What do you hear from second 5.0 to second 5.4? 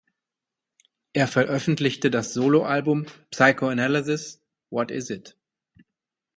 It?